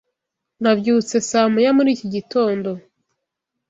[0.61, 2.71] Nabyutse saa moya muri iki gitondo.